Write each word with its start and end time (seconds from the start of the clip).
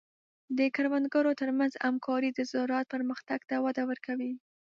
د 0.57 0.59
کروندګرو 0.75 1.31
تر 1.41 1.49
منځ 1.57 1.73
همکاري 1.85 2.29
د 2.33 2.39
زراعت 2.51 2.87
پرمختګ 2.93 3.39
ته 3.49 3.55
وده 3.65 3.83
ورکوي. 3.89 4.33